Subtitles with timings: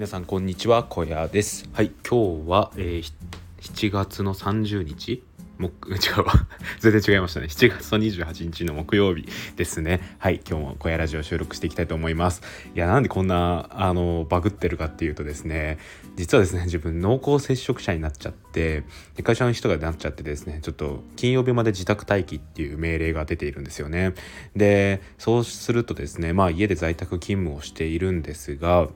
[0.00, 1.68] 皆さんこんにちは小屋です。
[1.74, 1.92] はい。
[2.08, 3.12] 今日は、えー、
[3.60, 5.22] 7月の30日？
[5.58, 6.32] 木 違うわ。
[6.80, 7.48] 全然違いましたね。
[7.48, 10.00] 7月の28日の木曜日ですね。
[10.16, 10.40] はい。
[10.48, 12.40] 今日も小屋ラジオ収録していきたいと思います。
[12.74, 15.76] いやなんでこんなあのバグってるかっていうとですね
[16.16, 18.84] 実はですね自分濃厚接触者になっちゃって
[19.22, 24.14] 会社の人がなっちゃってですねちょっと金曜日まで自宅待機っていう命令が出ているんですよね。
[24.56, 28.88] でそうするとですねまあ家で在宅勤務をしているんですが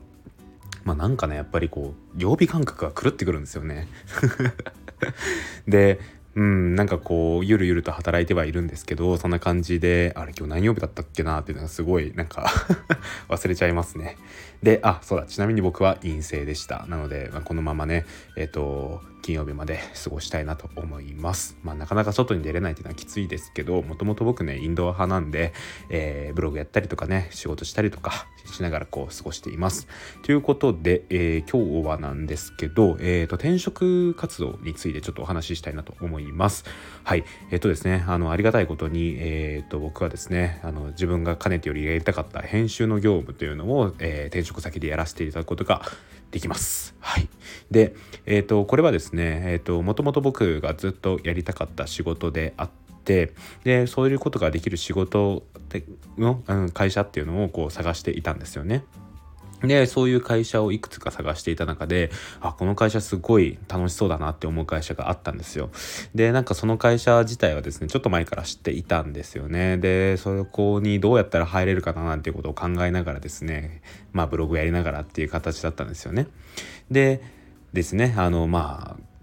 [0.85, 3.87] まあなんかねやっぱりこう曜日感覚が狂ってくるんですよね。
[5.67, 5.99] で
[6.35, 12.51] うんなんかこうゆるゆると働いてはいるんですけどそんな感じであれ今日何曜日だったっけなっていうのがすごいなんか
[13.29, 14.17] 忘れちゃいますね。
[14.61, 16.85] であそうだちなみに僕は陰性でした。
[16.87, 18.05] なので、まあ、このままね
[18.37, 21.57] えっ、ー、と金曜日まで過ごしたいなと思います。
[21.63, 25.51] まあ、なかなか外に出れないっていうのはきついですけど、もともと僕ね、インドア派なんで、
[25.89, 29.87] えー、ブログやったりとかね、仕事したりとかしながらこう過ごしています。
[30.21, 36.63] ということで、えー、今日はなんですけど、えっ、ー、と、転職活動についてちょっとお話ししたいなと思います。
[37.03, 37.23] はい。
[37.49, 45.81] えっ、とですね、あの、ありがたいことに、えっ、と、僕はですね、あの、自分がかねてよりやりたかった編集の業務というのを、え転職先でやらせていただくことが
[46.35, 46.93] できます。
[46.99, 47.29] はい。
[47.71, 52.69] で、えっ、ー、と、これはですね、えっ、ー、と、もともと僕がずっとやりたかった仕事であっ
[53.05, 53.31] て、
[53.63, 55.43] で、そういうことができる仕事
[56.17, 58.83] の、うん、会社っていうのをこう探していたんですよね。
[59.61, 62.11] で、そういう会社をいくつか探していた中で、
[62.41, 65.69] あ、この会社すごい楽しそうだなって思う会社があったんですよ。
[66.13, 69.77] で、なんかその会社自体はですね、ちょっと前から知っていたんですよね。
[69.77, 76.27] で、そこにどうやったら入れるかななんていうことを考えながらですね、まあブログやりながらっていう形だったんですよね。
[76.91, 77.21] で、
[77.73, 79.14] ですね、あの、まあ、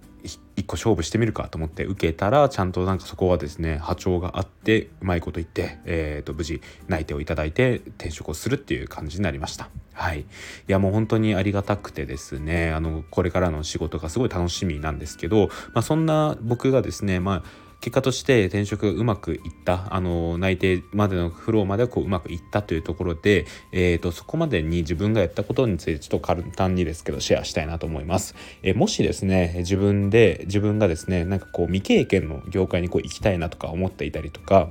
[0.63, 9.69] 一個勝負してみるかと思って受けたらちゃんとなんかそこはですね波長があってうまいこと言って、えーと、無事内定をいただいて転職をするっていう感じになりました。
[9.93, 10.21] はい。
[10.21, 10.25] い
[10.69, 28.37] やもう本当にありがたくてですねあのこれからの仕事がすごい楽しみなんですけど、まあ、そんな僕がですねまあ結果として転職うまくいったあの内定までのフローまでこううまくいったというところで、えーと、そこまでに自分がやったことについてちょっと簡単にですけどシェアしたいなと思います。
[28.63, 34.71] えー、もしですね自分で自分がですねなんかこう未経験の業界にこう行きたいなとか思っていたりとか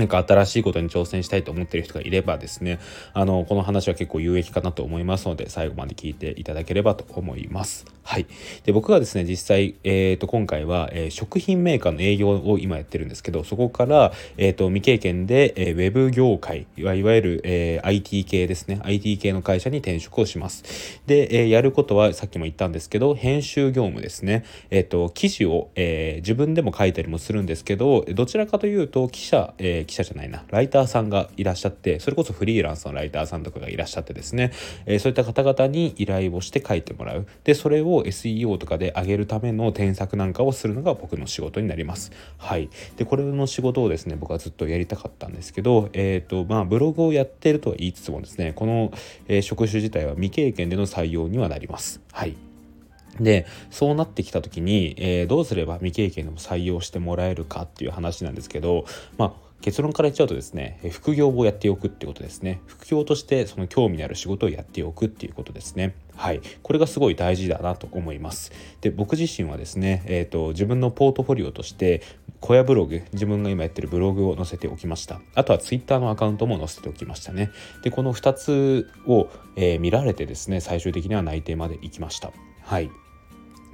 [0.00, 2.80] なんか新しいことに挑戦したいと思っている人がいればですね、
[3.12, 7.84] あの、この話は結構有益かなと思いますので、最後まで聞いていただければと思います。
[8.02, 8.26] はい。
[8.64, 21.02] で、僕がですね、実際、えっ、ー、と、今回は、えー、食品メーカーの営業を今やってるんですけど、そこから、えっ、ー、と、未経験で、えー、ウェブ業界、いわゆる、えー、IT 系ですね、IT 系の会社に転職をします。
[21.06, 24.44] で、えー、やることは、さっきも言ったんですけど、編集業務ですね。
[24.70, 30.44] えっ、と、記事を、えー、自分でも書いたりもするんですけど、どちらかというと、記者、えー記者じゃないな。
[30.48, 34.52] ライターさんがいらっしゃってそれこそフリーランスのライターさんとかがいらっしゃってですね、
[34.86, 37.26] えー、そういった方々に依頼をして書いてもらう。
[37.42, 42.12] でそれを SEO とかで上げるための添削なんかをするのが僕の仕事になります。
[42.38, 42.70] はい。
[42.96, 48.92] でこれの仕事をですね僕はずっとやりたかったんですけどえっ、ー、とまあブログをやってるとは言いつつもですねこの、
[49.26, 52.00] え、職種自体は未経験での採用にはなります。
[52.12, 52.36] はい。
[53.18, 58.84] でそうなってきた時に、えー、どうすれば未経験でも採用してもらえるかっていう話なんですけど
[59.18, 62.62] まあ結論から言っちゃうとですね副業をやっておくってことですね。
[62.66, 65.94] 副業としてその興味のある仕事をやっておくっていうことですね。
[66.16, 66.40] はい。
[66.62, 68.52] これがすごい大事だなと思います。
[68.80, 72.02] で僕自身はですねえっ、ー、と自分のポートフォリオとして
[72.40, 75.20] 小屋ブログ自分が今やってるブログを載せておきました。
[75.34, 77.50] あとはツイッターのアカウントも載せておきましたね。
[77.82, 82.32] でこの2つを、えー、見られてですね最終的には内定まで行きました。
[82.62, 82.90] はい。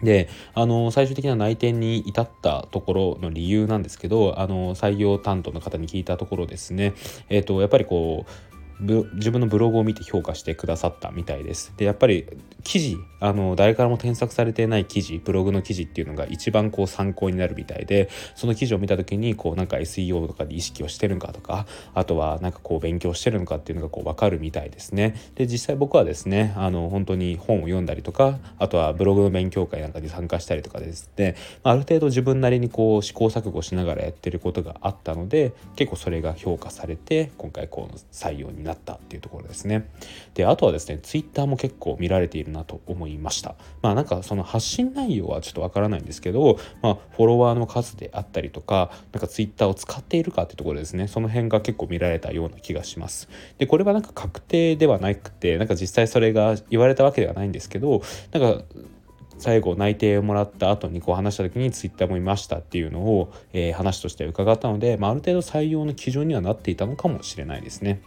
[0.03, 6.95] であの最終的な内定に至ったところの理由なんですけどあの採用担当の方に聞いたところですね、
[7.29, 11.73] えーと、やっぱりこう自分のブログを見て評価してくださったみたいです。
[11.77, 12.27] でやっぱり
[12.63, 25.15] 記事あの誰からも添削されてない記事ブログの記事っていうのが一番こう参考になるみたいでその記事を見た時にこうなんか SEO とかで意識をしてるのかとかあとはなんかこう勉強してるのかっていうのがこう分かるみたいですね。
[25.37, 39.89] で実際僕はですねあの本当に本を読んだりとかあとはブログの勉強会なんかに参加したりとかですねある程度自分なりにこう試行錯誤しながらやってることがあったので結構それが評価されて今回こう採用になったっていうところですね。
[40.35, 43.55] であとはですねツイッターも結構見られているなと思いました。
[43.83, 53.29] まあなんかその発信内容はちょっとわからないんですけど、まあ、フォロワーの数であったりとかなんかツイッターを使っているかっていうところですねその辺が結構見られたような気がします。
[53.59, 58.03] でこれはなんか確定ではなくてなんか実際それが言われたわけではないんですけど
[58.33, 58.65] なんか
[59.39, 68.01] 最後内定をもらった後にこう話した時にツイッターも見ましたっていうのを、え、話として伺ったので、まあ、ある程度採用の基準にはなっていたのかもしれないですね。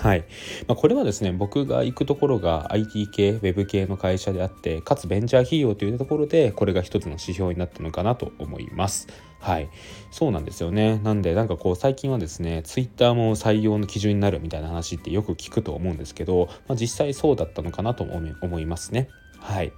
[0.00, 0.24] はい
[0.68, 9.08] まあ、これはですね僕が行くところが IT 系 Web 系の会社であってかつベンチャー企業というところでこれが一つの指標になったのかなと思います。
[9.40, 9.68] はい
[10.10, 19.08] そうなんですよねなんでなんかこう最近はですね Twitter も採用の基準になるみたいな話ってよく聞くと思うんですけど、まあ、実際そうだったのかなと思いますね。
[19.40, 19.72] はい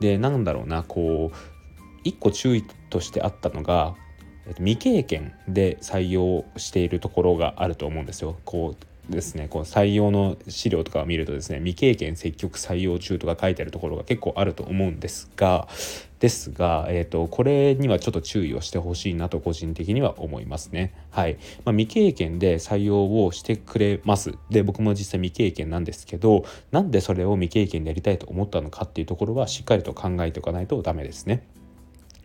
[0.00, 1.36] でなんだろうなこう
[2.04, 3.94] 一個注意としてあったのが
[4.58, 8.38] 未経験で採用しているところがあると思うんですよ。
[8.44, 15.68] こうですねこう採用の資料とかを見るとですね未経験積極採用中とか書いてあるところが結構あると思うんですが
[16.18, 20.94] ですが、えーと、これにはちょっと注意をしてほしいなと個人的には思いますね。
[21.10, 31.46] はいまあ、未経験で採用をしてくれますで僕も実際未経験なんですけどなんでそれを未経験でやりたいと思ったのかっていうところはしっかりと考えておかないとダメですね。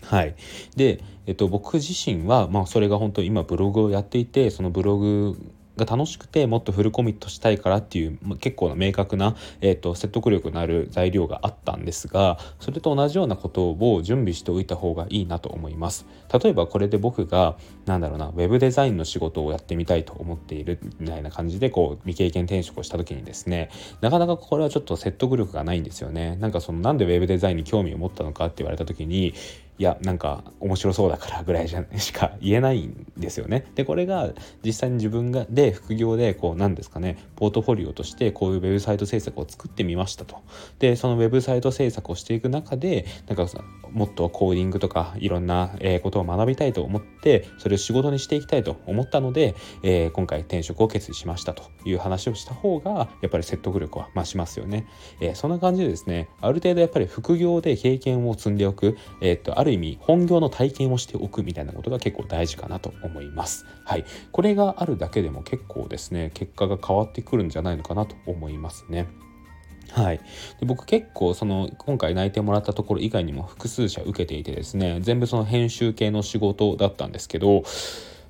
[0.04, 0.36] はい、
[0.75, 5.38] で、えっと、僕自身は、まあ、それが本当に今ブログをやっていてそのブログ
[5.77, 16.06] が楽しくてもっとフルコミットしたいからっていう、結構な明確な、えーと、説得力のある材料があったんですがそれと同じようなことを準備しておいた方がいいなと思います。
[16.41, 23.69] 例えばこれで僕がなんだろうなウェブデザインの仕事をやってみたいと思っているみたいな感じでこう未経験転職をした時にですね
[24.01, 26.35] なかなかこれはちょっと説得力がないんですよね。
[26.38, 29.33] なんかそのなんでウェブデザインに興味を持ったのかって言われた時に
[29.81, 33.66] いやなんか面白そうだからぐらいじゃしか言えないんですよね。
[33.74, 34.30] でこれが
[34.63, 40.38] 実際に自分がで副業でこうなんですかねポートフォリオとしてこういうウェブサイト制作を作ってみましたと。
[40.78, 43.48] でそのウェブサイト制作をしていく中でなんか
[43.92, 45.72] もっとコーディングとかいろんな
[46.04, 54.86] ことを学びたいと思ってそれを仕事にしていきたいと思ったので、えー、今回転職を決意しましたという話をした方がやっぱり説得力は増しますよね。
[55.22, 63.65] えー、そんな感じでですねある程度やっぱり副業で経験を積んでおく、えー、っとある意味本業の体験をしておくみたいなことが結構大事かなと思います。
[63.85, 69.07] はい、これがあるだけでも結構ですね結果が変わってくるんじゃないのかなと思いますね。
[69.91, 70.21] はい、
[70.59, 77.63] で僕結構その今回内定もらったところ以外にも複数社受けていてですね全部その編集系の仕事だったんですけど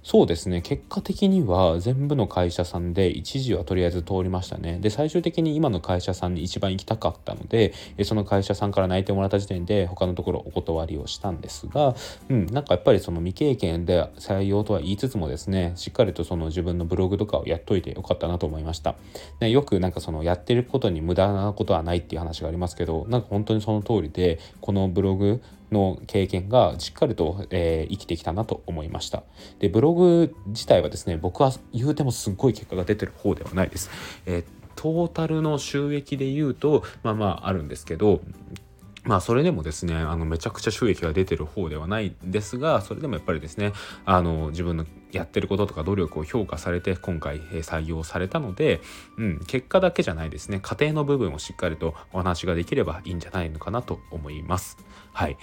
[0.04, 0.62] そうですね。
[0.62, 4.80] 結果的には全部の会社さんで一時はとりあえず通りましたね。
[4.82, 11.96] で最終的に今の会社さんに一番行きたかったのでその会社さんから内定もらった時点で他のところお断りをしたんですが
[12.30, 18.96] うんなんかやっぱりその未経験で採用とは言いつつもですねしっかりとその自分のブログとかをやっといてよかったなと思いました。
[19.40, 29.24] でよくなんかそのやってることに無駄なことはないっていう話がありますけどなんか本当にその通りでこのブログの経験がしっかりと、えー、生きてきたなと思いました。
[29.60, 33.90] でブログ自体はですね僕は言うてもすっごい結果が出てる方ではないです、
[34.26, 34.44] えー、
[34.76, 38.22] トータルの収益で言うとまあまああるんですけど
[39.04, 43.74] まあそれでもですねあのめちゃくちゃ収益が出てる方ではないんですがそれでもやっぱりですね
[44.06, 48.82] あの自分のやってることとか努力を評価されて今回採用されたので、
[49.18, 54.78] うん、結果だけじゃないですね過程の部分をしっかりとお話ができればいいんじゃないのかなと思います。
[55.14, 55.38] はい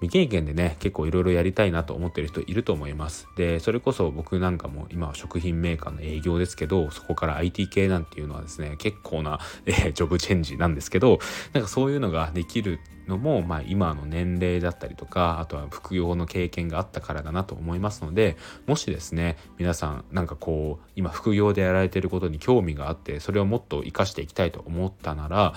[0.00, 3.28] 未経験でね結構いろいろやりたいなと思ってる人いると思います。
[3.36, 11.18] でそれこそ僕なんかも今は食品メーカーの営業ですけどそこから IT 系なんていうのはですね結構な、えー、ジョブチェンジなんですけど
[11.52, 12.80] なんかそういうのができる
[13.10, 18.36] のも、まあ、今の年齢だったりとかあとは副業の経験があったからだなと思いますので
[18.66, 25.54] もしですね皆さんなんかこう今副業でやられてることに興味があってそれをもっと活かしていきたいと思ったなら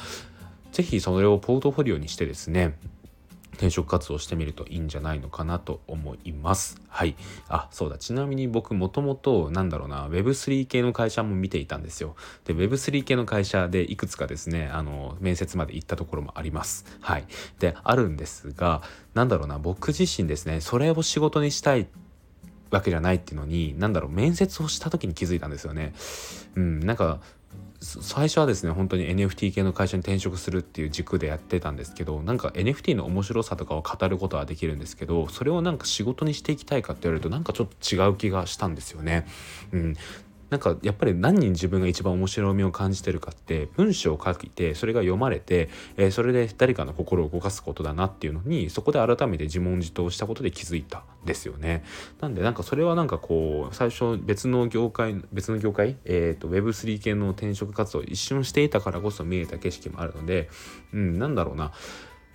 [0.71, 2.75] 是非それをポートフォリオにしてですね
[3.53, 6.81] 転職活動してみるといいんじゃないのかなと思います。
[6.89, 7.15] はい。
[7.47, 7.97] あ、そうだ。
[7.97, 12.15] ちなみに僕もともとなんだろうな、Web3 系の会社も見ていたんですよ。
[12.45, 16.85] で、Web3 系の会社でいくつかですね、あの、面接まで行ったところもあります。
[17.01, 17.25] はい。
[17.59, 18.81] で、あるんですが、
[19.13, 21.87] なんだろうな、僕自身ですね、それを仕事にしたい
[22.71, 25.93] わけじゃないっていうのに、なんだろう、面接をした時に気づいたんですよね。
[26.55, 27.19] うん、なんか、
[27.83, 39.27] 最初はですね本当に NFT 系の会社に転職するっていう軸でやってたんですけどなんか NFT の面白さとかを語ることはできるんですけどそれをなんか仕事にしていきたいかって言われるとなんかちょっと違う気がしたんですよね。
[39.73, 39.95] うん、
[40.53, 45.67] なんかやっぱり何に自分が一番面白みを感じてるかって文章を書いてそれが読まれて、
[45.97, 51.83] えー、それで誰かの心を動かすことだなっていうのにそこで改めて自問自答したことで気づいたんですよね。
[52.21, 60.49] なんでなんかそれはなんかこう最初別の業界別の業界、えーと、Web3 系の転職活動を一瞬していたからこそ見えた景色もあるので、
[60.93, 61.71] うん、なんだろうな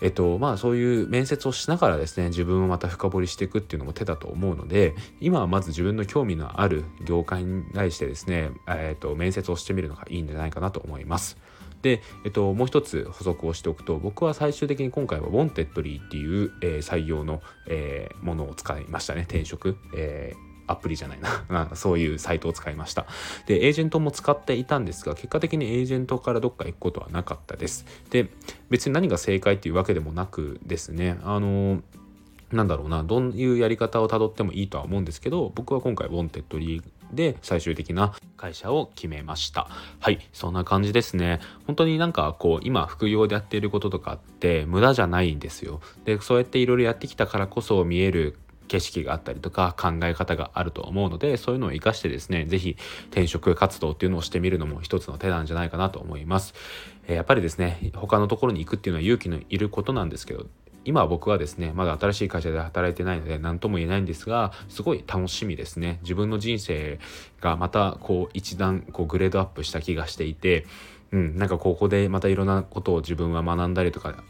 [0.01, 11.37] えっとまあそういう面接をしながらですね自分をまた深掘りしていくっていうのも手だと思うので今はまず自分の興味のある業界に対してですね、えっと、面接をしてみるのがいいんじゃないかなと思います。
[11.83, 21.71] で、えっと、もう一つ補足をしておくと僕は最終的に今回はウォンテッドリーっていう、えー、採用の、えー、ものを使いましたね転職、えーアプリじゃないな。
[21.75, 23.07] そういうサイトを使いました。
[23.47, 27.87] でエージェントも使っていたんですが結果的にエージェントからどっか行くことはなかったです。
[28.11, 28.31] で
[28.71, 31.19] 別に何が正解っていうわけでもなくですね。
[31.25, 31.83] あの
[32.53, 33.03] なんだろうな。
[33.03, 36.83] どういうやり方をたどってもいいとは思うんですけど僕は今回ウォンテッドリー
[37.13, 39.69] で最終的な会社を決めました。
[40.01, 41.41] はいそんな感じですね。
[41.67, 45.81] 本当になんかこう今副業でやっていることとかって無駄じゃないんですよ。
[46.05, 52.77] でそうやっていろいろやってきたからこそ見える景色があったりとか考え方があると思うのでそういうのを活かしてですね是非
[53.11, 56.55] 転職活動っていうのをしてみるのも一つの手なんじゃないかなと思います、
[57.07, 60.47] えー、やっぱりですね他のところに行くっていうのは勇気のいることなんですけど
[60.85, 65.99] 今僕はですねまだ新しい会社で働いてないので何とも言えないんですがすごい楽しみですね。
[66.01, 66.99] 自分の人生
[67.41, 70.65] がまたこう一段こうグレードアップした気がしていて
[71.13, 74.25] うんなんかここでまたいろんなことを自分は学んだりとか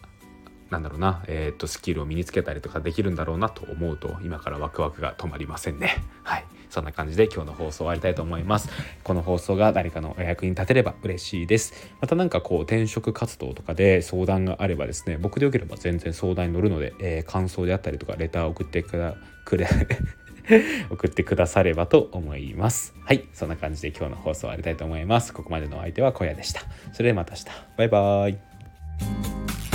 [0.71, 5.97] なんだろうな、えー、っとスキルを身につけたりとかできるんだろうなと思うと今からワクワクが止まりませんね。
[6.23, 6.45] はい。
[6.71, 8.69] そんな感じで今日の放送終わりたいと思います。
[9.03, 11.91] この放送が誰かのお役に立てれば嬉しいです。
[12.01, 19.67] また何かこう転職活動とかで相談があればですね僕でよければ全然相談に乗るので、えー、感想であったりとかレターを送ってくだくれ
[20.91, 22.95] 送ってくださればと思います。
[23.05, 23.25] はい。
[23.33, 25.33] そんな感じで今日の放送終わりたいと思います。
[25.33, 26.63] ここまでのお相手は小屋でした。
[26.93, 27.47] それではまた明日。
[27.77, 29.68] バイバーイ。